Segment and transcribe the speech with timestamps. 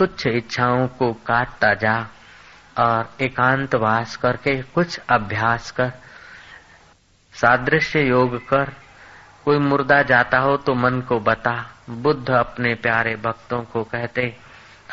[0.00, 1.96] तुच्छ इच्छाओं को काटता जा
[2.78, 5.92] और एकांत वास करके कुछ अभ्यास कर,
[7.34, 8.72] सादृश्य योग कर।
[9.44, 11.54] कोई मुर्दा जाता हो तो मन को बता,
[11.90, 14.36] बुद्ध अपने प्यारे भक्तों को कहते,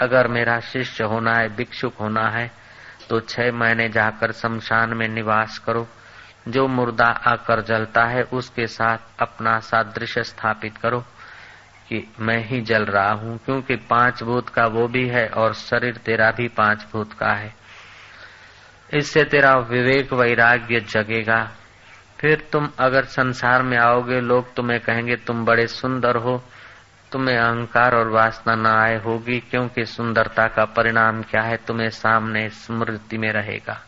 [0.02, 2.52] अगर मेरा शिष्य होना है, भिक्षुक होना है
[3.10, 5.88] तो छह महीने जाकर शमशान में निवास करो।
[6.48, 11.04] जो मुर्दा आकर जलता है, उसके साथ अपना सादृश्य स्थापित करो।
[11.90, 15.96] कि मैं ही जल रहा हूँ, क्योंकि पाँच भूत का वो भी है और शरीर
[15.98, 17.54] तेरा भी पाँच भूत का है।
[18.94, 21.52] इससे तेरा विवेक वैराग्य जगेगा।
[22.20, 26.44] फिर तुम अगर संसार में आओगे, लोग तुम्हें कहेंगे, तुम बड़े सुंदर हो।
[27.12, 31.58] तुम्हें अहंकार और वासना न आए होगी, क्योंकि सुंदरता का परिणाम क्या है?
[31.58, 33.82] तुम्हें सामने स्मृति में रहेगा।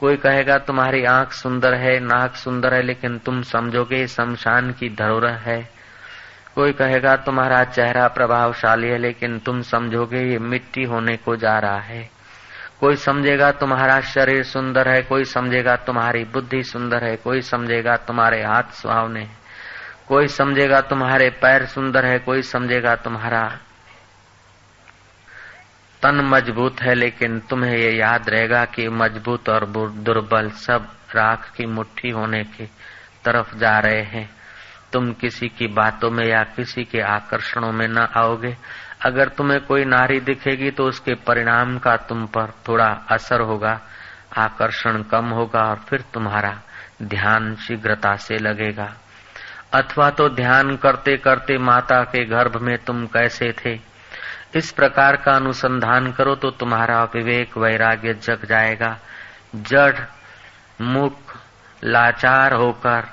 [0.00, 5.34] कोई कहेगा, तुम्हारी आँख सुंदर है, नाक सुंदर है, लेकिन तुम समझोगे, शमशान की धरोहर
[5.34, 5.79] है।
[6.60, 11.80] कोई कहेगा, तुम्हारा चेहरा प्रभावशाली है, लेकिन तुम समझोगे ये मिट्टी होने को जा रहा
[11.80, 12.10] है।
[12.80, 18.42] कोई समझेगा, तुम्हारा शरीर सुंदर है, कोई समझेगा, तुम्हारी बुद्धि सुंदर है, कोई समझेगा, तुम्हारे
[18.42, 19.28] हाथ सुहावने
[20.08, 23.58] कोई समझेगा, तुम्हारे पैर सुंदर है, कोई समझेगा, तुम्हारा
[26.02, 31.66] तन मज़बूत है, लेकिन तुम्हें ये याद रहेगा कि मज़बूत और दुर्बल सब राख की
[31.66, 32.70] मुट्ठी होने की
[33.24, 34.39] तरफ़ जा रहे हैं।
[34.92, 38.56] तुम किसी की बातों में या किसी के आकर्षणों में न आओगे।
[39.06, 43.80] अगर तुम्हें कोई नारी दिखेगी तो उसके परिणाम का तुम पर थोड़ा असर होगा,
[44.38, 46.60] आकर्षण कम होगा और फिर तुम्हारा
[47.02, 48.92] ध्यान शीघ्रता से लगेगा।
[49.72, 53.78] अथवा तो ध्यान करते करते माता के गर्भ में तुम कैसे थे?
[54.56, 58.98] इस प्रकार का अनुसंधान करो तो तुम्हारा विवेक वैराग्य जग जाएगा।
[59.56, 59.98] जड़,
[60.80, 61.16] मुख,
[61.84, 63.08] लाचार होकर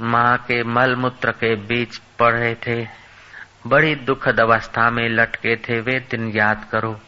[0.00, 2.86] माँ के मल मूत्र के बीच पड़े थे।
[3.66, 7.00] बड़ी दुखद अवस्था में लटके थे, वे दिन याद करो।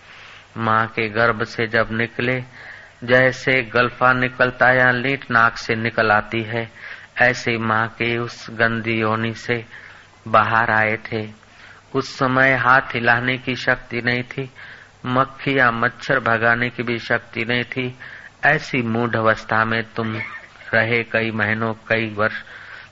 [0.57, 2.45] माँ के गर्भ से जब निकले,
[3.05, 6.71] जैसे गल्फा निकलता या लीट नाक से निकल आती है,
[7.23, 9.65] ऐसे माँ के उस गंदी योनि से
[10.29, 11.29] बाहर आए थे।
[11.95, 14.51] उस समय हाथ हिलाने की शक्ति नहीं थी,
[15.07, 17.99] मक्खी या मच्छर भगाने की भी शक्ति नहीं थी।
[18.45, 20.17] ऐसी मूढ़ अवस्था में तुम
[20.75, 22.35] रहे कई महीनों, कई वर्ष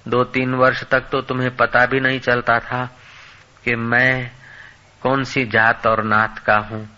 [0.08, 2.84] दो तीन वर्ष तक तो तुम्हें पता भी नहीं चलता था
[3.64, 4.30] कि मैं
[5.02, 6.88] कौन सी जात और नात का हूँ।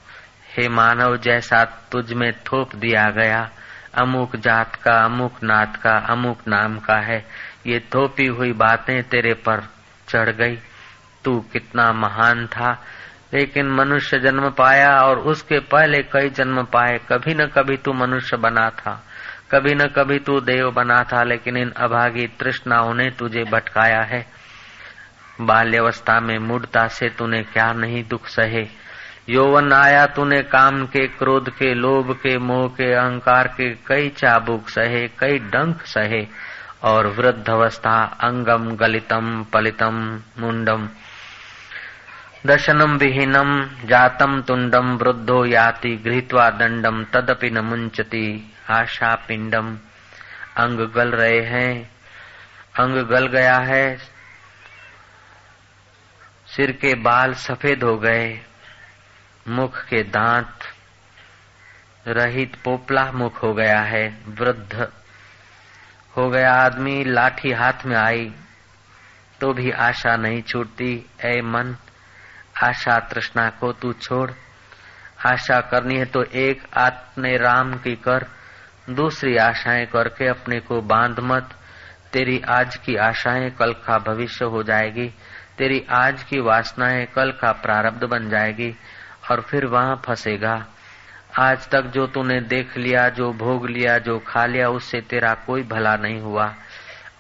[0.57, 3.51] हे मानव, जैसा तुझ में थोप दिया गया,
[3.99, 7.27] अमुक जात का, अमुक नात का, अमुक नाम का है।
[7.67, 9.63] ये थोपी हुई बातें तेरे पर
[10.09, 10.59] चढ़ गई।
[11.25, 12.83] तू कितना महान था,
[13.35, 18.37] लेकिन मनुष्य जन्म पाया और उसके पहले कई जन्म पाए, कभी न कभी तू मनुष्य
[18.37, 19.03] बना था।
[19.51, 24.27] कभी न कभी तू देव बना था, लेकिन इन अभागी तृष्णाओं ने तुझे भटकाया है।
[25.41, 28.67] बाल्यवस्था में मूर्ता से तूने क्या नहीं दुख सहे?
[29.29, 34.69] यौवन आया तूने काम के, क्रोध के, लोभ के, मोह के, अहंकार के, कई चाबुक
[34.69, 36.27] सहे, कई डंक सहे,
[36.83, 40.89] और वृद्ध अवस्था अंगम गलितम पलितम मुंडम।
[42.47, 49.79] दर्शनम विहीनम, जातम तुंडम, वृद्धो याति, गृहत्वा दंडम, तदपि न मुंचती आशा पिंडम।
[50.57, 51.91] अंग गल रहे हैं।
[52.79, 53.97] अंग गल गया है।
[56.47, 58.41] सिर के बाल सफ़ेद हो गए।
[59.49, 60.59] मुख के दांत
[62.07, 64.93] रहित पोपला मुख हो गया है। वृद्ध
[66.17, 68.35] हो गया आदमी। लाठी हाथ में आई
[69.41, 71.77] तो भी आशा नहीं छूटती। ऐ मन,
[72.65, 74.31] आशा तृष्णा को तू छोड़।
[75.27, 78.27] आशा करनी है तो एक आत्मे राम की कर।
[78.91, 81.55] दूसरी आशाएँ करके अपने को बाँध मत।
[82.13, 85.15] तेरी आज की आशाएँ कल का भविष्य हो जाएगी।
[85.59, 88.77] तेरी आज की वासनाएँ कल का प्रारब्ध बन जाएगी
[89.31, 90.67] और फिर वहाँ फंसेगा।
[91.39, 95.63] आज तक जो तूने देख लिया, जो भोग लिया, जो खा लिया, उससे तेरा कोई
[95.63, 96.55] भला नहीं हुआ।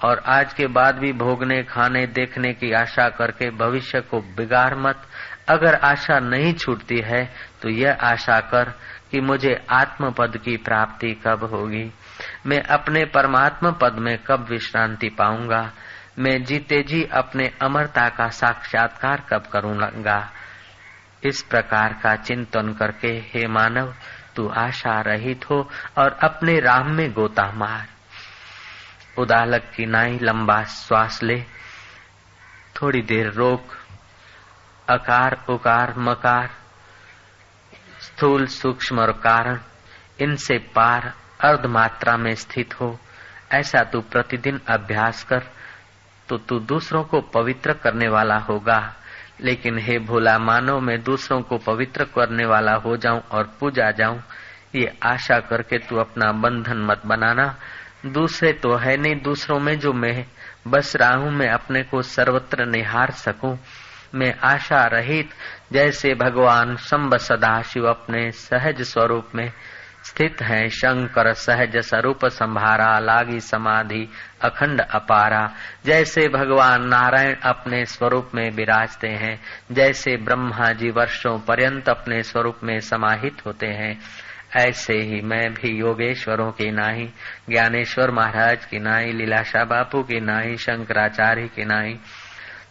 [0.05, 5.03] और आज के बाद भी भोगने, खाने, देखने की आशा करके भविष्य को बिगाड़ मत।
[5.49, 7.31] अगर आशा नहीं छूटती है
[7.63, 8.73] तो यह आशा कर
[9.17, 11.93] कि मुझे आत्म पद की प्राप्ति कब होगी?
[12.47, 15.73] मैं अपने परमात्मा पद में कब विश्रांति पाऊँगा?
[16.19, 20.33] मैं जीते जी अपने अमरता का साक्षात्कार कब करूँगा?
[21.25, 23.95] इस प्रकार का चिंतन करके, हे मानव,
[24.37, 27.87] तू आशा रहित हो और अपने राम में गोता मार।
[29.19, 31.45] उदालक की नाई लंबा श्वास ले।
[32.83, 33.69] थोड़ी देर रोक।
[34.89, 36.51] अकार उकार मकार।
[38.17, 39.59] स्थूल सूक्ष्म और कारण
[40.21, 42.89] इनसे पार अर्ध मात्रा में स्थित हो।
[43.53, 45.43] ऐसा तू प्रतिदिन अभ्यास कर
[46.29, 48.79] तो तू दूसरों को पवित्र करने वाला होगा।
[49.41, 54.23] लेकिन हे भोला मानो मैं दूसरों को पवित्र करने वाला हो जाऊँ और पूजा जाऊँ,
[54.75, 57.55] ये आशा करके तू अपना बंधन मत बनाना।
[58.07, 60.25] दूसरे तो है नहीं दूसरों में जो मैं
[60.69, 63.57] बस रहा हूँ मैं अपने को सर्वत्र निहार सकूँ।
[64.15, 65.31] मैं आशा रहित,
[65.73, 69.53] जैसे भगवान शंब सदा शिव अपने सहज स्वरूप में
[70.05, 74.09] स्थित है। शंकर सहज स्वरूप संभारा, लागी समाधि
[74.43, 75.53] अखंड अपारा।
[75.85, 79.41] जैसे भगवान नारायण अपने स्वरूप में विराजते हैं,
[79.73, 84.01] जैसे ब्रह्मा जी वर्षों पर्यंत अपने स्वरूप में समाहित होते हैं।
[84.57, 87.11] ऐसे ही मैं भी योगेश्वरों की नाई,
[87.51, 91.99] ज्ञानेश्वर महाराज की नाई, लीलाशाह बापू की नाई, शंकराचार्य की नाई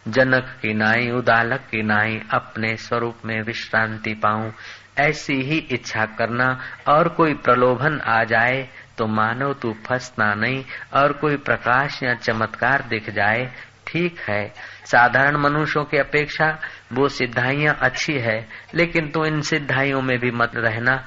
[0.07, 4.53] जनक की नाई, उदालक की नाई, अपने स्वरूप में विश्रांति पाऊँ।
[4.99, 11.13] ऐसी ही इच्छा करना, और कोई प्रलोभन आ जाए तो मानो तू फंसना नहीं, और
[11.13, 13.51] कोई प्रकाश या चमत्कार दिख जाए,
[13.87, 14.53] ठीक है।
[14.85, 16.59] साधारण मनुष्यों की अपेक्षा,
[16.93, 21.05] वो सिद्धाइयाँ अच्छी है, लेकिन तू इन सिद्धाइयों में भी मत रहना।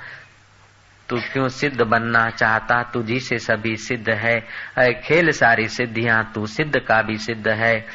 [1.08, 2.82] तू क्यों सिद्ध बनना चाहता?
[2.82, 4.40] तुझी से सभी सिद्ध है।
[4.92, 7.86] खेल सारी सिद्धियाँ, तू सिद्ध का भी सिद्ध है।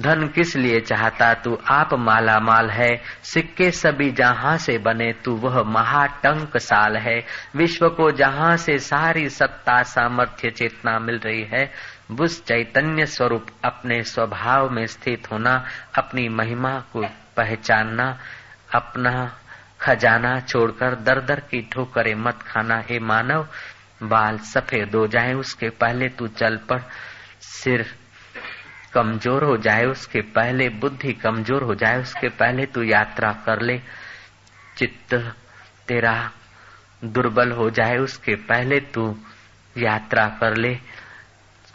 [0.00, 1.58] धन किस लिए चाहता तू?
[1.70, 7.24] आप माला माल है। सिक्के सभी जहाँ से बने, तू वह महाटंक साल है।
[7.56, 11.72] विश्व को जहाँ से सारी सत्ता सामर्थ्य चेतना मिल रही है,
[12.10, 15.64] बुस चैतन्य स्वरूप अपने स्वभाव में स्थित होना,
[15.98, 17.02] अपनी महिमा को
[17.36, 18.18] पहचानना,
[18.74, 19.36] अपना
[19.80, 23.48] खजाना छोड़कर दर दर की ठोकरे मत खाना। हे मानव,
[24.02, 26.80] बाल सफ़ेद हो जाए, उसके पहले तू चल पड़,
[27.40, 28.01] सिर
[28.94, 33.80] कमज़ोर हो जाए उसके पहले, बुद्धि कमज़ोर हो जाए उसके पहले तू यात्रा कर ले।
[34.76, 35.14] चित्त
[35.88, 36.14] तेरा
[37.02, 39.04] दुर्बल हो जाए उसके पहले तू
[39.76, 40.74] यात्रा कर ले।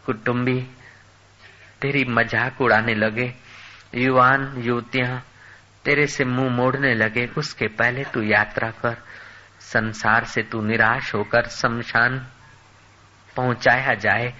[0.05, 0.59] कुटुंबी,
[1.81, 3.33] तेरी मज़ाक उड़ाने लगे।
[3.95, 5.21] युवान, युवतियाँ,
[5.85, 8.97] तेरे से मुँह मोड़ने लगे। उसके पहले तू यात्रा कर।
[9.61, 12.17] संसार से तू निराश होकर शमशान
[13.35, 14.33] पहुँचाया जाए।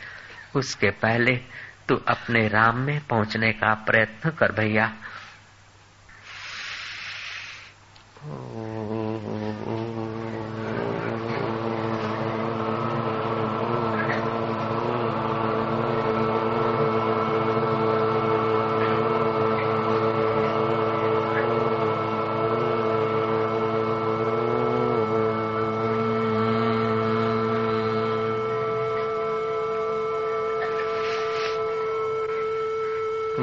[0.56, 1.40] उसके पहले
[1.90, 4.94] तू अपने राम में पहुँचने का प्रयत्न कर भैया।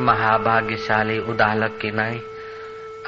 [0.05, 2.23] महाभाग्यशाली उदालक की नाई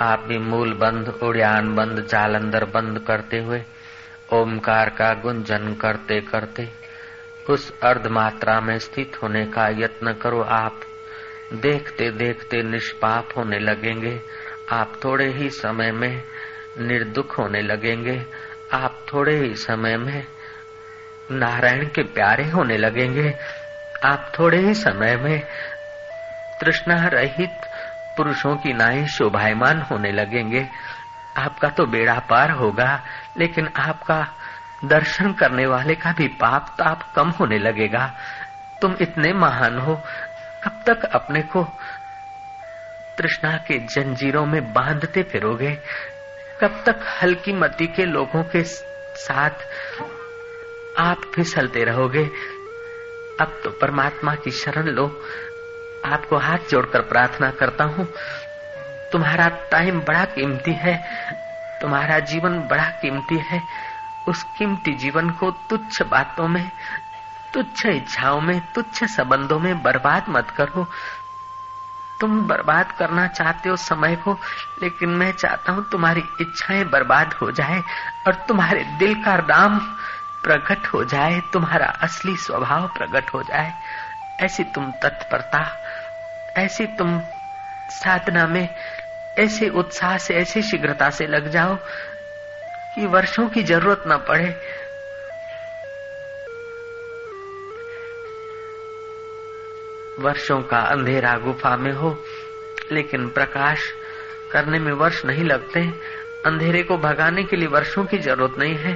[0.03, 3.63] आप भी मूल बंद उड़ियान बंद जालंधर बंद करते हुए,
[4.33, 6.69] ओमकार का गुंजन करते करते,
[7.51, 10.81] उस अर्ध मात्रा में स्थित होने का यत्न करो आप।
[11.53, 14.21] देखते देखते निष्पाप होने लगेंगे।
[14.71, 16.23] आप थोड़े ही समय में
[16.79, 18.27] निर्दुख होने लगेंगे।
[18.73, 20.27] आप थोड़े ही समय में
[21.31, 23.35] नारायण के प्यारे होने लगेंगे।
[24.05, 25.43] आप थोड़े ही समय में
[26.61, 27.59] तृष्णा रहित
[28.17, 30.67] पुरुषों की नाई शोभायमान होने लगेंगे।
[31.37, 33.03] आपका तो बेड़ा पार होगा,
[33.39, 34.27] लेकिन आपका
[34.85, 38.13] दर्शन करने वाले का भी पाप ताप कम होने लगेगा।
[38.83, 39.95] तुम इतने महान हो
[40.65, 41.65] कब तक अपने को
[43.19, 45.71] तृष्णा के जंजीरों में बांधते फिरोगे।
[46.61, 49.51] कब तक हल्की मती के लोगों के साथ
[50.99, 52.25] आप फिसलते रहोगे।
[53.41, 55.07] अब तो परमात्मा की शरण लो
[56.07, 58.09] आपको हाथ जोड़कर प्रार्थना करता हूँ।
[59.13, 61.05] तुम्हारा टाइम बड़ा कीमती है।
[61.81, 63.63] तुम्हारा जीवन बड़ा कीमती है।
[64.29, 66.71] उस कीमती जीवन को तुच्छ बातों में,
[67.55, 70.87] तुच्छ इच्छाओं में, तुच्छ संबंधों में बर्बाद मत करो।
[72.21, 74.39] तुम बर्बाद करना चाहते हो समय को,
[74.83, 77.83] लेकिन मैं चाहता हूँ तुम्हारी इच्छाएँ बर्बाद हो जाए
[78.27, 79.79] और तुम्हारे दिल का राम
[80.43, 83.73] प्रकट हो जाए, तुम्हारा असली स्वभाव प्रकट हो जाए।
[84.41, 85.86] ऐसी तुम तत्परता
[86.59, 87.21] ऐसी तुम
[87.91, 88.69] साधना में,
[89.39, 91.77] ऐसे उत्साह से, ऐसी शीघ्रता से लग जाओ
[92.95, 94.61] कि वर्षों की ज़रूरत न पड़े।
[100.19, 102.25] वर्षों का अंधेरा गुफा में हो,
[102.93, 103.79] लेकिन प्रकाश
[104.53, 105.81] करने में वर्ष नहीं लगते।
[106.47, 108.95] अंधेरे को भगाने के लिए वर्षों की ज़रूरत नहीं है।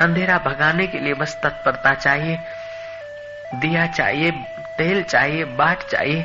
[0.00, 2.38] अंधेरा भगाने के लिए बस तत्परता चाहिए,
[3.54, 4.30] दिया चाहिए
[4.78, 6.24] तेल चाहिए बाट चाहिए,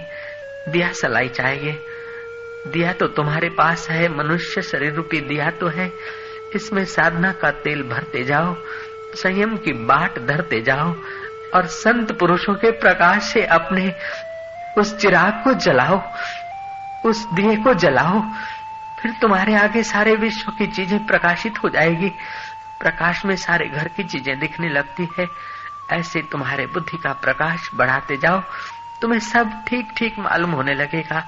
[0.69, 1.79] दिया सलाई चाहिए।
[2.67, 5.91] दिया तो तुम्हारे पास है, मनुष्य शरीर रूपी दिया तो है।
[6.55, 8.55] इसमें साधना का तेल भरते जाओ,
[9.15, 10.93] संयम की बाट धरते जाओ,
[11.55, 13.93] और संत पुरुषों के प्रकाश से अपने
[14.77, 16.01] उस चिराग को जलाओ,
[17.05, 18.21] उस दिए को जलाओ।
[18.99, 22.09] फिर तुम्हारे आगे सारे विश्व की चीज़ें प्रकाशित हो जाएगी।
[22.79, 25.25] प्रकाश में सारे घर की चीज़ें दिखने लगती है।
[25.91, 28.41] ऐसे तुम्हारे बुद्धि का प्रकाश बढ़ाते जाओ
[29.01, 31.27] तुम्हें सब ठीक ठीक मालूम होने लगेगा।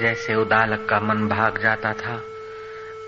[0.00, 2.22] जैसे उदालक का मन भाग जाता था,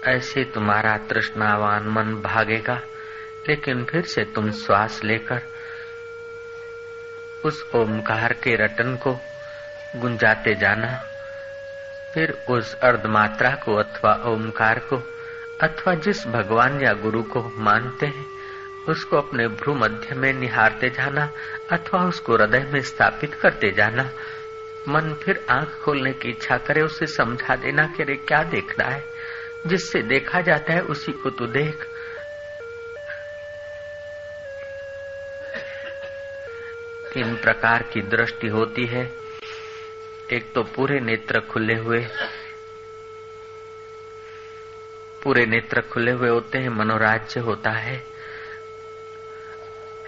[0.04, 2.80] ऐसे तुम्हारा तृष्णावान मन भागेगा,
[3.49, 5.42] लेकिन फिर से तुम श्वास लेकर
[7.44, 9.20] उस ओमकार के रटन को
[9.96, 11.02] गुंजाते जाना,
[12.14, 14.96] फिर उस अर्धमात्रा को अथवा ओमकार को,
[15.61, 18.26] अथवा जिस भगवान या गुरु को मानते हैं,
[18.88, 21.30] उसको अपने भ्रू मध्य में निहारते जाना,
[21.72, 24.11] अथवा उसको हृदय में स्थापित करते जाना
[24.89, 29.05] मन फिर आँख खोलने की इच्छा करे, उसे समझा देना कि अरे, क्या देखना है?
[29.67, 31.87] जिससे देखा जाता है, उसी को तो देख।
[37.15, 39.12] तीन प्रकार की दृष्टि होती है?
[40.33, 42.07] एक तो पूरे नेत्र खुले हुए।
[45.23, 48.03] पूरे नेत्र खुले हुए होते हैं, मनोराज्य होता है।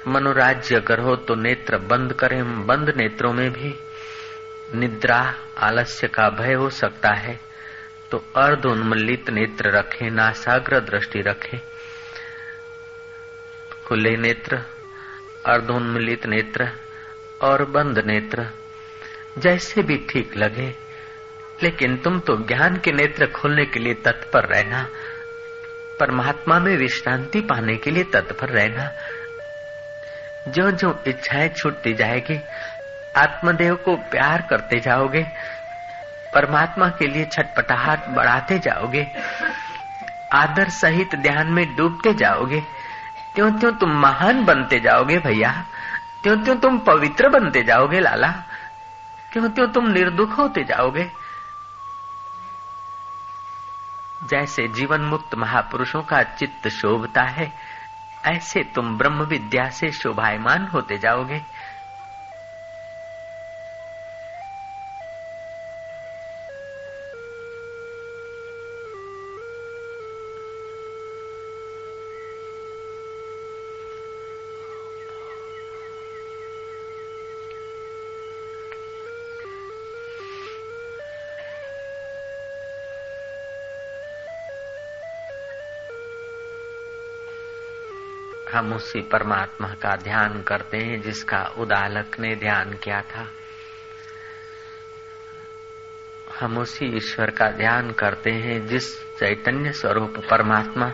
[0.08, 3.78] मनोराज्य अगर हो तो नेत्र बंद करें, बंद नेत्रों में भी।
[4.74, 7.40] निद्रा, आलस्य का भय हो सकता है।
[8.10, 11.60] तो अर्ध उन्मलित नेत्र रखें, नासाग्र दृष्टि रखें।
[13.86, 14.62] खुले नेत्र,
[15.46, 16.70] अर्धोन्मिलित नेत्र
[17.42, 18.46] और बंद नेत्र
[19.38, 20.74] जैसे भी ठीक लगे।
[21.62, 24.88] लेकिन तुम तो ज्ञान के नेत्र खोलने के लिए तत्पर रहना,
[26.00, 28.92] परमात्मा में विश्रांति पाने के लिए तत्पर रहना।
[30.48, 32.40] जो जो इच्छाएँ छूटती जाएगी
[33.16, 35.22] आत्मदेव को प्यार करते जाओगे,
[36.32, 39.06] परमात्मा के लिए छटपटाहट बढ़ाते जाओगे,
[40.32, 42.60] आदर सहित ध्यान में डूबते जाओगे
[43.34, 45.50] त्यों त्यों तुम महान बनते जाओगे भैया
[46.22, 48.30] त्यों त्यों तुम पवित्र बनते जाओगे लाला
[49.32, 51.10] त्यों त्यों तुम निर्दुख होते जाओगे।
[54.24, 57.52] जैसे जीवन मुक्त महापुरुषों का चित्त शोभता है,
[58.24, 61.42] ऐसे तुम ब्रह्म विद्या से शोभायमान होते जाओगे।
[88.64, 93.28] हम उसी परमात्मा का ध्यान करते हैं, जिसका उदालक ने ध्यान किया था।
[96.40, 100.92] हम उसी ईश्वर का ध्यान करते हैं, जिस चैतन्य स्वरूप परमात्मा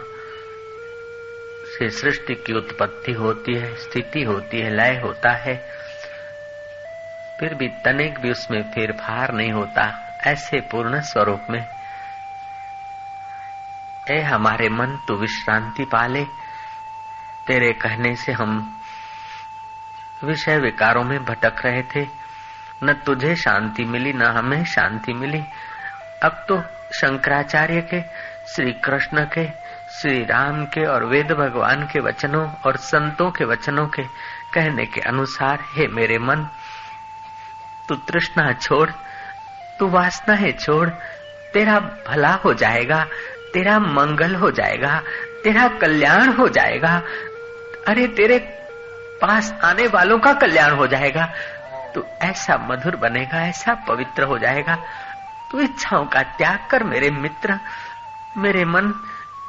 [1.65, 5.57] से सृष्टि की उत्पत्ति होती है, स्थिति होती है, लय होता है,
[7.41, 11.67] फिर भी तनिक भी उसमें फेरफार नहीं होता, ऐसे पूर्ण स्वरूप में।
[14.11, 16.50] ए हमारे मन तो विश्रांति पाले
[17.50, 18.80] तेरे कहने से हम
[20.25, 22.09] विषय विकारों में भटक रहे थे।
[22.85, 25.42] न तुझे शांति मिली, न हमें शांति मिली।
[26.23, 26.61] अब तो
[26.95, 28.02] शंकराचार्य के
[28.54, 29.49] श्री कृष्ण के
[30.00, 34.02] श्री राम के और वेद भगवान के वचनों और संतों के वचनों के
[34.54, 36.49] कहने के अनुसार, हे मेरे मन,
[37.88, 38.90] तू तृष्णा छोड़,
[39.78, 40.88] तू वासना है छोड़,
[41.52, 43.04] तेरा भला हो जाएगा,
[43.54, 45.02] तेरा मंगल हो जाएगा,
[45.45, 47.02] तेरा कल्याण हो जाएगा
[47.89, 48.39] अरे तेरे
[49.23, 51.29] पास आने वालों का कल्याण हो जाएगा।
[51.95, 54.77] तू ऐसा मधुर बनेगा, ऐसा पवित्र हो जाएगा।
[55.51, 57.59] तू इच्छाओं का त्याग कर मेरे मित्र,
[58.37, 58.93] मेरे मन,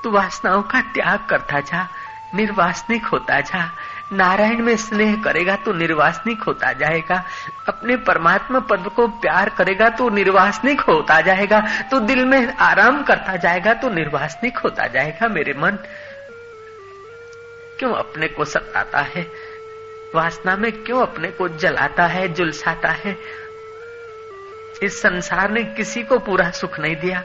[0.04, 1.88] तू वासनाओं का त्याग करता जा,
[2.36, 3.70] निर्वासनिक होता जा।
[4.14, 7.24] नारायण में स्नेह करेगा तो निर्वासनिक होता जाएगा।
[7.68, 11.60] अपने परमात्मा पद को प्यार करेगा तो निर्वासनिक होता जाएगा।
[11.92, 15.78] तो दिल में आराम करता जाएगा तो निर्वासनिक होता जाएगा मेरे मन।
[17.82, 19.32] क्यों अपने को सताता है?
[20.16, 23.18] वासना में क्यों अपने को जलाता है, जुलसाता है?
[24.84, 27.24] इस संसार ने किसी को पूरा सुख नहीं दिया।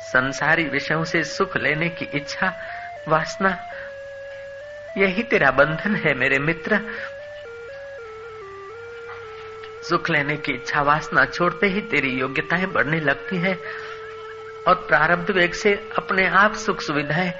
[0.00, 2.52] संसारी विषयों से सुख लेने की इच्छा,
[3.08, 3.70] वासना,
[4.96, 6.80] यही तेरा बंधन है मेरे मित्र।
[9.88, 13.58] सुख लेने की इच्छा, वासना छोड़ते ही तेरी योग्यताएँ बढ़ने लगती है।
[14.68, 17.32] और प्रारब्ध वेग से अपने आप सुख सुविधाएँ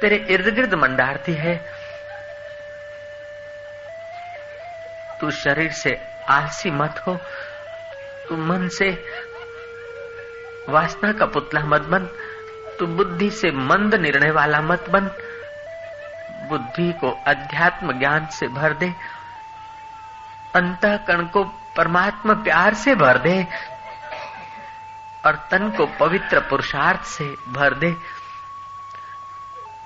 [0.00, 1.64] तेरे इर्द गिर्द मंडारती है।
[5.20, 7.20] तू शरीर से आलसी मत हो।
[8.28, 9.04] तू मन से
[10.68, 12.06] वासना का पुतला मत बन।
[12.78, 15.10] तू बुद्धि से मंद निर्णय वाला मत बन।
[16.48, 18.92] बुद्धि को अध्यात्म ज्ञान से भर दे।
[20.54, 21.44] अंतकरण को
[21.76, 23.46] परमात्मा प्यार से भर दे।
[25.26, 27.96] और तन को पवित्र पुरुषार्थ से भर दे।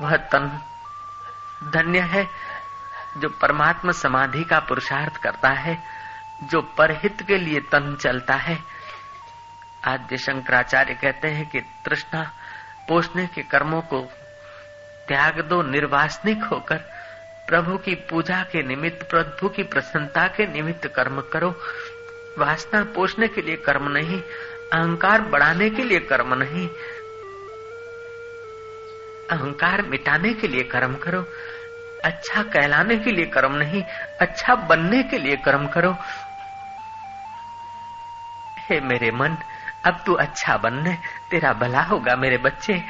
[0.00, 0.60] वह तन
[1.64, 2.28] धन्य है
[3.16, 5.82] जो परमात्मा समाधि का पुरुषार्थ करता है,
[6.42, 8.58] जो परहित के लिए तन चलता है।
[9.84, 12.32] आद्य शंकराचार्य कहते हैं कि तृष्णा
[12.88, 14.00] पोषने के कर्मों को
[15.08, 16.76] त्याग दो निर्वासनिक होकर,
[17.48, 21.60] प्रभु की पूजा के निमित्त, प्रभु की प्रसन्नता के निमित्त कर्म करो।
[22.38, 24.22] वासना पोषने के लिए कर्म नहीं
[24.72, 26.68] अहंकार बढ़ाने के लिए कर्म नहीं।
[29.30, 31.26] अहंकार मिटाने के लिए कर्म करो।
[32.04, 33.82] अच्छा कहलाने के लिए कर्म नहीं
[34.20, 35.96] अच्छा बनने के लिए कर्म करो।
[38.58, 39.36] हे मेरे मन,
[39.84, 40.98] अब तू अच्छा बनने,
[41.30, 42.82] तेरा भला होगा मेरे बच्चे।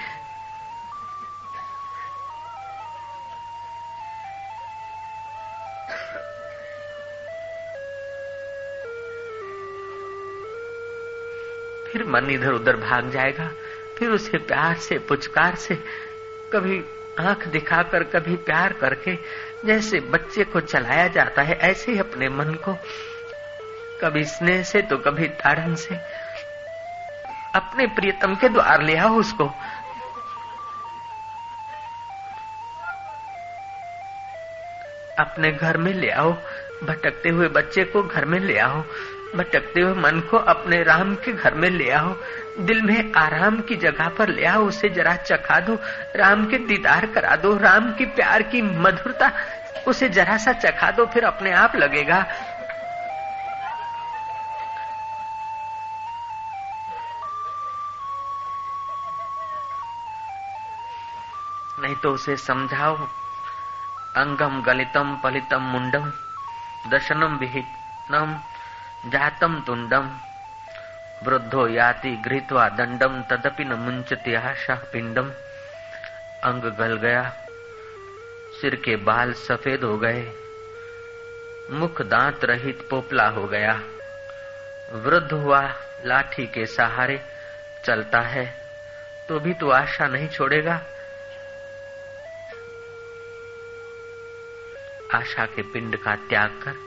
[12.06, 13.50] मन इधर उधर भाग जाएगा।
[13.98, 15.74] फिर उसे प्यार से, पुचकार से,
[16.52, 16.84] कभी
[17.20, 19.18] आँख दिखाकर, कभी प्यार करके,
[19.64, 22.78] जैसे बच्चे को चलाया जाता है, ऐसे ही अपने मन को।
[24.02, 25.94] कभी स्नेह से तो कभी ताड़न से।
[27.54, 29.44] अपने प्रियतम के द्वार ले आओ उसको।
[35.18, 36.32] अपने घर में ले आओ।
[36.84, 38.84] भटकते हुए बच्चे को घर में ले आओ।
[39.34, 42.14] भटकते हुए मन को अपने राम के घर में ले आओ
[42.58, 45.78] दिल में आराम की जगह पर ले आओ उसे जरा चखा दो।
[46.16, 49.30] राम के दीदार करा दो, राम की प्यार की मधुरता,
[49.88, 52.24] उसे जरा सा चखा दो, फिर अपने आप लगेगा।
[61.80, 62.96] नहीं तो उसे समझाओ
[64.16, 66.12] अंगम गलितम पलितम मुंडम
[66.90, 68.38] दशनम विहितम
[69.06, 70.18] जातम तुंडम
[71.22, 75.30] वृद्धो याति गृहत्वा दंडम तदपि न मुंचती आशा पिंडम
[76.44, 77.32] अंग गल गया।
[78.60, 80.32] सिर के बाल सफ़ेद हो गए।
[81.70, 83.80] मुख दांत रहित पोपला हो गया।
[84.92, 87.24] वृद्ध हुआ लाठी के सहारे,
[87.84, 88.54] चलता है।
[89.28, 90.80] तो भी तो आशा नहीं छोड़ेगा।
[95.14, 96.85] आशा के पिंड का त्याग कर।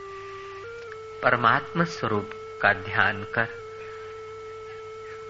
[1.22, 2.30] परमात्मा स्वरूप
[2.62, 3.48] का ध्यान कर।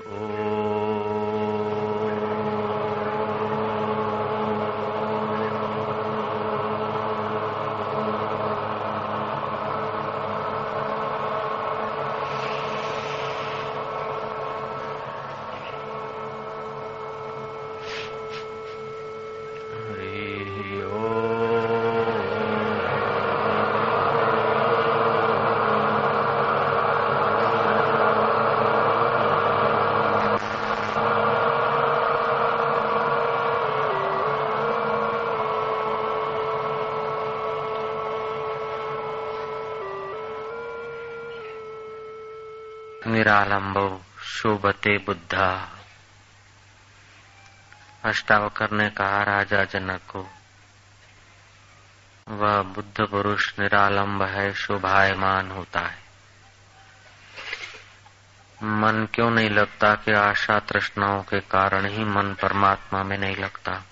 [0.07, 0.48] ओ
[43.39, 45.71] निरालंबो शोभते बुद्धा।
[48.05, 50.29] अष्टावकर ने कहा राजा जनक। को
[52.27, 55.99] वह बुद्ध पुरुष निरालंब है, शोभायमान होता है।
[58.63, 63.83] मन क्यों नहीं लगता कि आशा तृष्णाओं के कारण ही मन परमात्मा में नहीं लगता?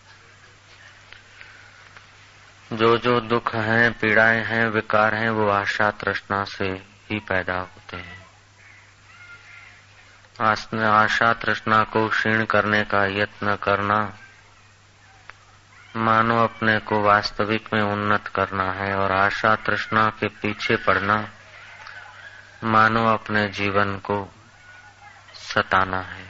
[2.74, 6.66] जो जो दुख हैं, पीड़ाएँ हैं, विकार हैं, वो आशा तृष्णा से
[7.12, 8.17] ही पैदा होते हैं।
[10.42, 14.14] आशा, तृष्णा को क्षीण करने का यत्न करना।
[15.96, 21.28] मानो अपने को वास्तविक में उन्नत करना है और आशा, तृष्णा के पीछे पड़ना,
[22.64, 24.34] मानो अपने जीवन को
[25.34, 26.26] सताना है।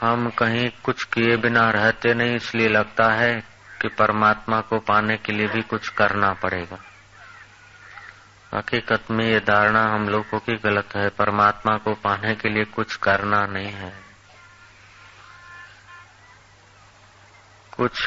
[0.00, 3.42] हम कहीं कुछ किए बिना रहते नहीं, इसलिए लगता है
[3.82, 6.78] कि परमात्मा को पाने के लिए भी कुछ करना पड़ेगा।
[8.54, 12.96] हकीकत में ये धारणा हम लोगों की गलत है, परमात्मा को पाने के लिए कुछ
[12.96, 14.02] करना नहीं है।
[17.76, 18.06] कुछ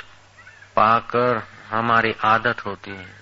[0.75, 3.15] पाकर हमारी आदत होती है।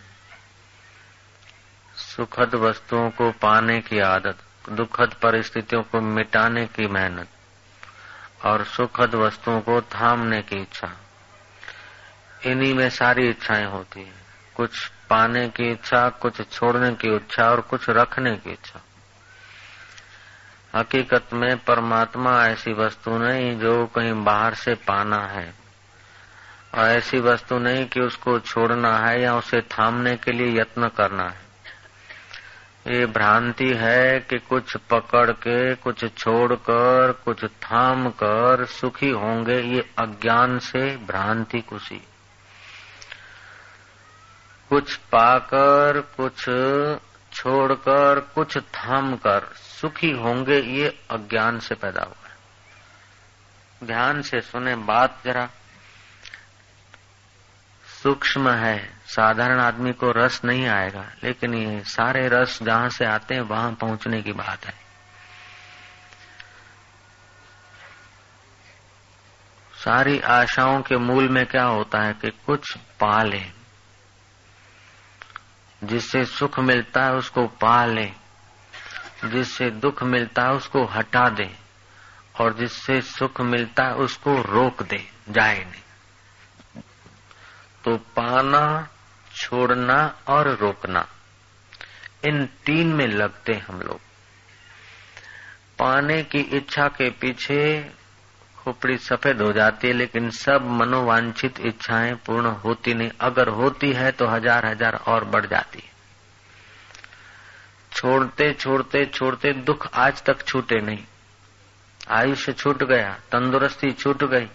[1.96, 7.28] सुखद वस्तुओं को पाने की आदत, दुखद परिस्थितियों को मिटाने की मेहनत,
[8.46, 10.98] और सुखद वस्तुओं को थामने की इच्छा।
[12.46, 14.14] इन्हीं में सारी इच्छाएँ होती है।
[14.56, 18.82] कुछ पाने की इच्छा, कुछ छोड़ने की इच्छा और कुछ रखने की इच्छा।
[20.80, 25.54] हकीकत में परमात्मा ऐसी वस्तु नहीं जो कहीं बाहर से पाना है।
[26.74, 31.24] और ऐसी वस्तु नहीं कि उसको छोड़ना है या उसे थामने के लिए यत्न करना
[31.24, 31.44] है।
[32.88, 39.90] ये भ्रांति है कि कुछ पकड़ के, कुछ छोड़कर, कुछ थाम कर सुखी होंगे, ये
[40.00, 42.02] अज्ञान से भ्रांति कुशी
[44.70, 46.42] कुछ पाकर, कुछ
[47.34, 52.36] छोड़कर, कुछ थाम कर सुखी होंगे, ये अज्ञान से पैदा हुआ है।
[53.88, 55.50] ध्यान से सुने बात जरा।
[58.04, 63.36] सूक्ष्म है, साधारण आदमी को रस नहीं आएगा, लेकिन ये सारे रस जहाँ से आते
[63.36, 64.74] हैं, वहाँ पहुँचने की बात है।
[69.74, 73.63] सारी आशाओं के मूल में क्या होता है कि कुछ पा ले
[75.84, 78.12] जिससे सुख मिलता है उसको पा ले,
[79.26, 81.56] जिससे दुख मिलता है उसको हटा दे,
[82.40, 86.82] और जिससे सुख मिलता है उसको रोक दे, जाए नहीं।
[87.84, 88.88] तो पाना,
[89.36, 91.08] छोड़ना और रोकना,
[92.26, 94.00] इन तीन में लगते हम लोग।
[95.80, 97.92] पाने की इच्छा के पीछे
[98.64, 104.12] खोपड़ी सफ़ेद हो जाती है, लेकिन सब मनोवांछित इच्छाएँ पूर्ण होती नहीं। अगर होती है
[104.12, 105.92] तो हज़ार हज़ार और बढ़ जाती है।
[107.92, 111.04] छोड़ते छोड़ते छोड़ते दुख आज तक छूटे नहीं।
[112.12, 114.48] आयुष्य छूट गया, तंदुरुस्ती छूट गई,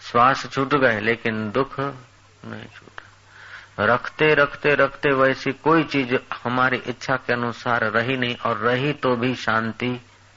[0.00, 7.16] श्वास छूट गए, लेकिन दुख नहीं छूटा। रखते रखते रखते वैसी कोई चीज़ हमारी इच्छा
[7.16, 9.88] के अनुसार रही नहीं, और रही तो भी शांति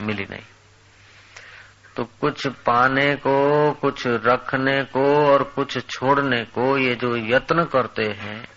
[0.02, 0.44] मिली नहीं।
[1.98, 8.04] तो कुछ पाने को, कुछ रखने को और कुछ छोड़ने को ये जो यत्न करते
[8.04, 8.48] हैं,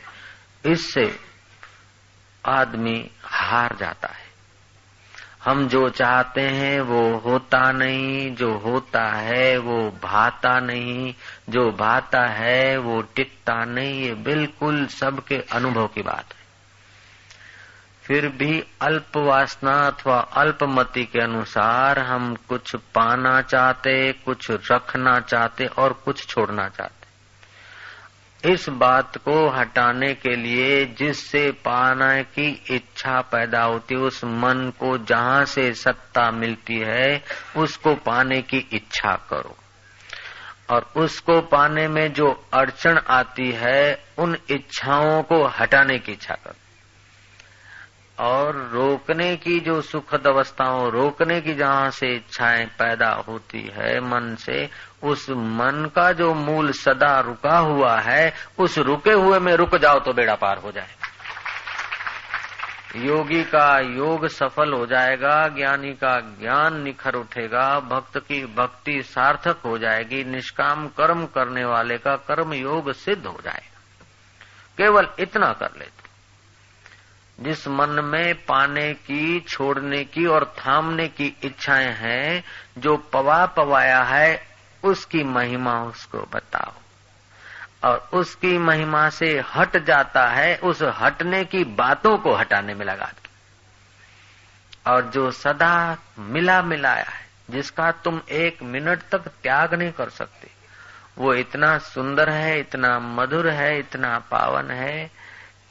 [0.65, 1.19] इससे
[2.47, 4.31] आदमी हार जाता है।
[5.45, 11.15] हम जो चाहते हैं वो होता नहीं, जो होता है वो भाता नहीं,
[11.49, 16.40] जो भाता है वो टिकता नहीं, ये बिल्कुल सबके अनुभव की बात है।
[18.11, 25.67] फिर भी अल्प वासना अथवा अल्पमति के अनुसार हम कुछ पाना चाहते, कुछ रखना चाहते
[25.67, 27.01] और कुछ छोड़ना चाहते।
[28.53, 34.73] इस बात को हटाने के लिए जिससे पाने की इच्छा पैदा होती है, उस मन
[34.81, 37.25] को जहाँ से सत्ता मिलती है,
[37.57, 39.57] उसको पाने की इच्छा करो।
[40.71, 46.60] और उसको पाने में जो अड़चन आती है, उन इच्छाओं को हटाने की इच्छा करो।
[48.21, 54.35] और रोकने की जो सुखद अवस्थाओं, रोकने की जहाँ से इच्छाएँ पैदा होती है मन
[54.35, 54.71] से,
[55.03, 59.99] उस मन का जो मूल सदा रुका हुआ है, उस रुके हुए में रुक जाओ
[59.99, 60.89] तो बेड़ा पार हो जाए
[62.97, 69.57] योगी का योग सफल हो जाएगा, ज्ञानी का ज्ञान निखर उठेगा, भक्त की भक्ति सार्थक
[69.65, 73.81] हो जाएगी, निष्काम कर्म करने वाले का कर्म योग सिद्ध हो जाएगा।
[74.79, 76.00] केवल इतना कर लेते
[77.43, 82.45] जिस मन में पाने की, छोड़ने की और थामने की इच्छाएँ हैं,
[82.79, 84.47] जो पवा पवाया है,
[84.85, 86.73] उसकी महिमा उसको बताओ।
[87.85, 93.07] और उसकी महिमा से हट जाता है, उस हटने की बातों को हटाने में लगा
[93.07, 93.31] दो।
[94.93, 100.51] और जो सदा मिला मिलाया है, जिसका तुम एक मिनट तक त्याग नहीं कर सकते,
[101.19, 105.11] वो इतना सुंदर है, इतना मधुर है, इतना पावन है,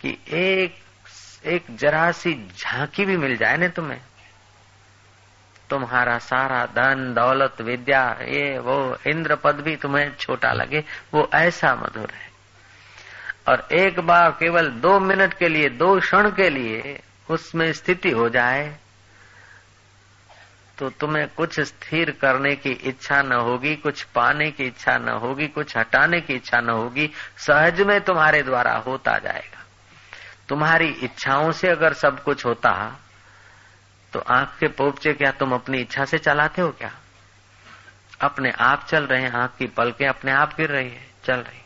[0.01, 0.83] कि एक
[1.43, 3.99] एक जरा सी झांकी भी मिल जाए ना तुम्हें।
[5.69, 11.75] तुम्हारा सारा धन, दौलत, विद्या, ये, वो इंद्र पद भी तुम्हें छोटा लगे, वो ऐसा
[11.75, 12.29] मधुर है।
[13.47, 16.99] और एक बार केवल दो मिनट के लिए, दो क्षण के लिए
[17.29, 18.75] उसमें स्थिति हो जाए
[20.77, 25.47] तो तुम्हें कुछ स्थिर करने की इच्छा न होगी, कुछ पाने की इच्छा न होगी,
[25.47, 29.58] कुछ हटाने की इच्छा न होगी, सहज में तुम्हारे द्वारा होता जाएगा।
[30.49, 32.95] तुम्हारी इच्छाओं से अगर सब कुछ होता
[34.13, 36.91] तो आँख के पोपचे क्या तुम अपनी इच्छा से चलाते हो क्या?
[38.21, 41.61] अपने आप चल रहे हैं, आँख की पलकें अपने आप गिर रही है, चल रही।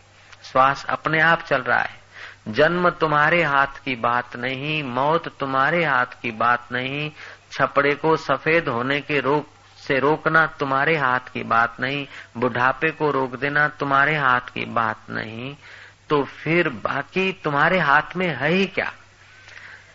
[0.52, 2.04] श्वास अपने आप चल रहा है।
[2.48, 7.12] जन्म तुम्हारे हाथ की बात नहीं, मौत तुम्हारे हाथ की बात नहीं,
[7.52, 13.12] छपड़े को सफ़ेद होने के रोक, से रोकना तुम्हारे हाथ की बात नहीं, बुढ़ापे को
[13.12, 15.56] रोक देना तुम्हारे हाथ की बात नहीं।
[16.10, 18.94] तो फिर बाकी तुम्हारे हाथ में है ही क्या?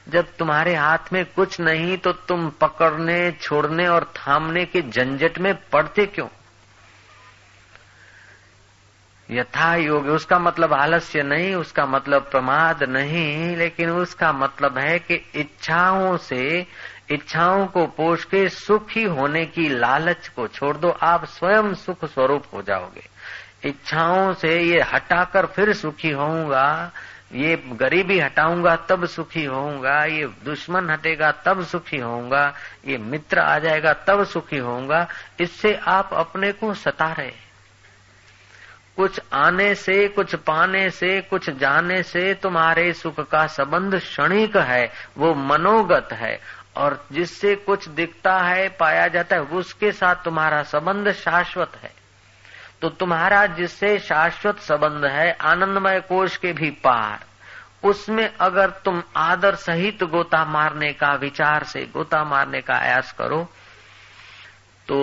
[0.08, 5.54] जब तुम्हारे हाथ में कुछ नहीं तो तुम पकड़ने, छोड़ने और थामने के झंझट में
[5.72, 6.28] पड़ते क्यों?
[9.30, 15.14] यथा योग, उसका मतलब आलस्य नहीं, उसका मतलब प्रमाद नहीं, लेकिन उसका मतलब है कि
[15.34, 16.66] इच्छाओं से,
[17.10, 22.44] इच्छाओं को पोष के सुखी होने की लालच को छोड़ दो, आप स्वयं सुख स्वरूप
[22.52, 23.17] हो जाओगे।
[23.64, 26.92] इच्छाओं से ये हटाकर फिर सुखी होऊँगा,
[27.32, 32.54] ये गरीबी हटाऊँगा तब सुखी होऊँगा, ये दुश्मन हटेगा तब सुखी होऊँगा,
[32.86, 35.08] ये मित्र आ जाएगा तब सुखी होऊँगा,
[35.40, 37.32] इससे आप अपने को सता रहे
[38.96, 44.92] कुछ आने से, कुछ पाने से, कुछ जाने से तुम्हारे सुख का संबंध क्षणिक है,
[45.18, 46.40] वो मनोगत है,
[46.76, 51.97] और जिससे कुछ दिखता है, पाया जाता है, उसके साथ तुम्हारा संबंध शाश्वत है।
[52.82, 57.24] तो तुम्हारा जिससे शाश्वत संबंध है, आनंदमय कोष के भी पार।
[57.84, 63.42] उसमें अगर तुम आदर सहित गोता मारने का विचार से, गोता मारने का आयास करो
[64.88, 64.98] तो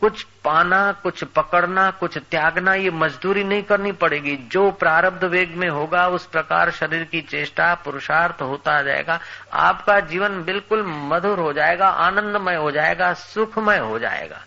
[0.00, 5.68] कुछ पाना, कुछ पकड़ना, कुछ त्यागना, ये मजदूरी नहीं करनी पड़ेगी। जो प्रारब्ध वेग में
[5.68, 9.18] होगा, उस प्रकार शरीर की चेष्टा पुरुषार्थ होता जाएगा।
[9.52, 14.40] आपका जीवन बिल्कुल मधुर हो जाएगा, आनंदमय हो जाएगा, सुखमय हो जाएगा।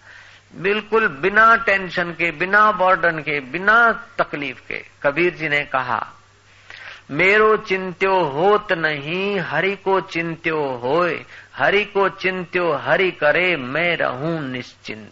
[0.57, 6.05] बिल्कुल बिना टेंशन के, बिना बर्डन के, बिना तकलीफ़ के, कबीर जी ने कहा,
[7.11, 14.39] मेरो चिंत्यो होत नहीं, हरि को चिंत्यो होए, हरि को चिंत्यो हरि करे, मैं रहूँ
[14.41, 15.11] निश्चिंत.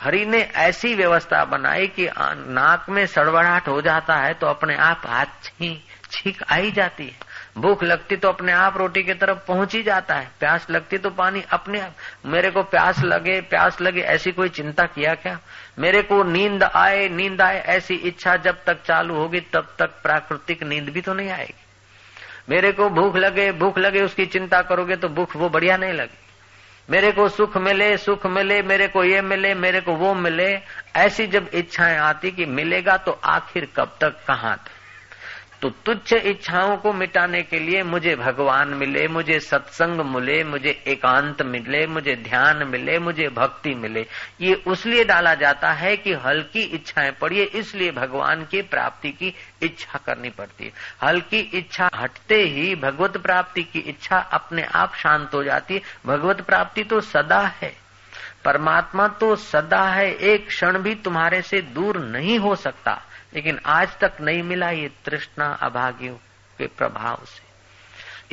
[0.00, 5.02] हरि ने ऐसी व्यवस्था बनाई कि नाक में सड़बड़ाहट हो जाता है तो अपने आप
[5.06, 5.50] हाथ
[6.10, 10.14] छींक आई जाती है। भूख लगती तो अपने आप रोटी की तरफ़ पहुँच ही जाता
[10.14, 11.92] है। प्यास लगती तो पानी अपने आप।
[12.26, 15.38] मेरे को प्यास लगे प्यास लगे, ऐसी कोई चिंता किया क्या?
[15.78, 20.62] मेरे को नींद आए नींद आए, ऐसी इच्छा जब तक चालू होगी, तब तक प्राकृतिक
[20.62, 21.54] नींद भी तो नहीं आएगी।
[22.48, 26.20] मेरे को भूख लगे भूख लगे, उसकी चिंता करोगे तो भूख वो बढ़िया नहीं लगे।
[26.90, 30.60] मेरे को सुख मिले सुख मिले, मेरे को ये मिले, मेरे को वो मिले,
[30.96, 34.70] ऐसी जब इच्छाएँ आती कि मिलेगा तो आखिर कब तक, कहाँ तक?
[35.62, 41.42] तो तुच्छ इच्छाओं को मिटाने के लिए मुझे भगवान मिले, मुझे सत्संग मिले, मुझे एकांत
[41.42, 44.06] मिले, मुझे ध्यान मिले, मुझे भक्ति मिले।
[44.40, 50.00] ये उसलिए डाला जाता है कि हल्की इच्छाएँ पड़िए, इसलिए भगवान की प्राप्ति की इच्छा
[50.06, 50.72] करनी पड़ती है।
[51.02, 56.40] हल्की इच्छा हटते ही भगवत प्राप्ति की इच्छा अपने आप शांत हो जाती है। भगवत
[56.40, 57.76] प्राप्ति तो सदा है।
[58.44, 63.02] परमात्मा तो सदा है। एक क्षण भी तुम्हारे से दूर नहीं हो सकता।
[63.34, 66.14] लेकिन आज तक नहीं मिला ये तृष्णा अभागियों
[66.58, 67.52] के प्रभाव से।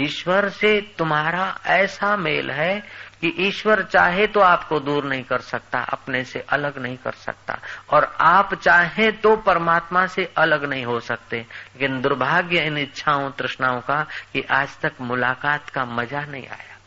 [0.03, 2.79] ईश्वर से तुम्हारा ऐसा मेल है
[3.21, 7.59] कि ईश्वर चाहे तो आपको दूर नहीं कर सकता, अपने से अलग नहीं कर सकता।
[7.89, 13.81] और आप चाहे तो परमात्मा से अलग नहीं हो सकते। लेकिन दुर्भाग्य इन इच्छाओं, तृष्णाओं
[13.81, 16.77] का कि आज तक मुलाकात का मज़ा नहीं आया।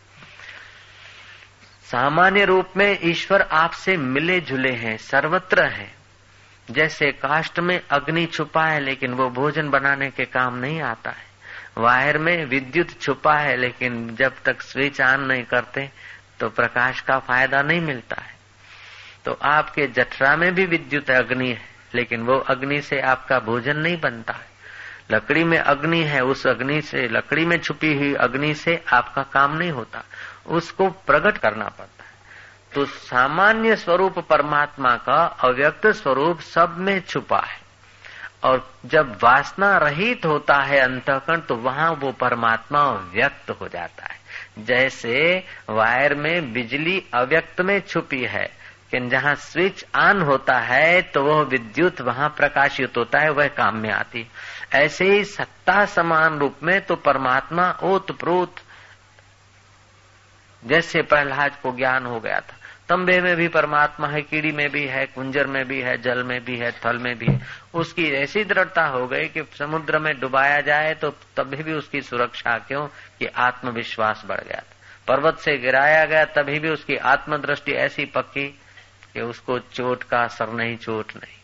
[1.84, 6.01] सामान्य रूप में ईश्वर आपसे मिले जुले हैं, सर्वत्र हैं।
[6.72, 11.30] जैसे काष्ट में अग्नि छुपा है लेकिन वो भोजन बनाने के काम नहीं आता है।
[11.78, 15.90] वायर में विद्युत छुपा है लेकिन जब तक स्विच ऑन नहीं करते
[16.40, 18.34] तो प्रकाश का फ़ायदा नहीं मिलता है।
[19.24, 24.00] तो आपके जठरा में भी विद्युत अग्नि है, लेकिन वो अग्नि से आपका भोजन नहीं
[24.00, 24.50] बनता है।
[25.10, 29.56] लकड़ी में अग्नि है, उस अग्नि से, लकड़ी में छुपी हुई अग्नि से आपका काम
[29.56, 30.02] नहीं होता।
[30.46, 32.01] उसको प्रकट करना पड़ता
[32.74, 37.60] तो सामान्य स्वरूप परमात्मा का अव्यक्त स्वरूप सब में छुपा है।
[38.44, 42.82] और जब वासना रहित होता है अंतकरण तो वहाँ वो परमात्मा
[43.12, 48.44] व्यक्त हो जाता है। जैसे वायर में बिजली अव्यक्त में छुपी है,
[48.90, 53.76] कि जहाँ स्विच ऑन होता है तो वह विद्युत वहाँ प्रकाशित होता है, वह काम
[53.76, 54.26] में आती
[54.74, 58.54] ऐसे ही सत्ता समान रूप में तो परमात्मा ओत प्रोत
[60.62, 62.56] जैसे प्रहलाद को ज्ञान हो गया था।
[62.92, 66.44] तंबे में भी परमात्मा है, कीड़ी में भी है, कुंजर में भी है, जल में
[66.44, 67.40] भी है, थल में भी है।
[67.74, 72.58] उसकी ऐसी दृढ़ता हो गई कि समुद्र में डुबाया जाए तो तभी भी उसकी सुरक्षा,
[72.58, 72.86] क्यों?
[72.86, 74.62] कि आत्मविश्वास बढ़ गया
[75.08, 78.60] पर्वत से गिराया गया, तभी भी उसकी आत्मदृष्टि ऐसी पक्की
[79.14, 81.38] कि उसको चोट का असर नहीं, चोट नहीं।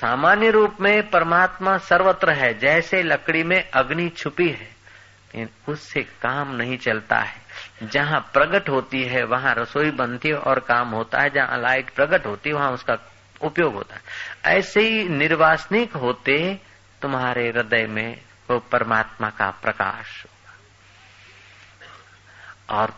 [0.00, 6.78] सामान्य रूप में परमात्मा सर्वत्र है, जैसे लकड़ी में अग्नि छुपी है उससे काम नहीं
[6.78, 7.41] चलता है।
[7.82, 12.26] जहाँ प्रकट होती है, वहाँ रसोई बनती है और काम होता है। जहाँ लाइट प्रकट
[12.26, 12.98] होती है, वहाँ उसका
[13.40, 14.02] उपयोग होता है।
[14.58, 16.60] ऐसे ही निर्वासनिक होते
[17.02, 18.20] तुम्हारे हृदय में
[18.50, 20.52] वो परमात्मा का प्रकाश होगा।
[22.78, 22.94] और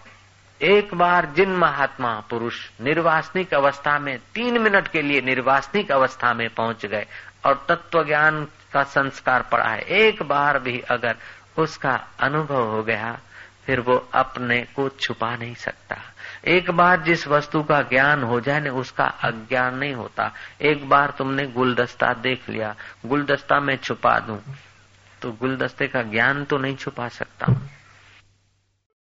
[0.62, 6.48] एक बार जिन महात्मा पुरुष निर्वासनिक अवस्था में, तीन मिनट के लिए निर्वासनिक अवस्था में
[6.48, 7.06] पहुँच गए
[7.46, 11.16] और तत्व ज्ञान का संस्कार पड़ा है एक बार भी अगर
[11.58, 13.18] उसका अनुभव हो गया
[13.66, 15.96] फिर वो अपने को छुपा नहीं सकता।
[16.48, 21.14] एक बार जिस वस्तु का ज्ञान हो जाए ना, उसका अज्ञान नहीं होता। एक बार
[21.18, 22.74] तुमने गुलदस्ता देख लिया,
[23.06, 24.40] गुलदस्ता में छुपा दू
[25.22, 27.46] तो गुलदस्ते का ज्ञान तो नहीं छुपा सकता।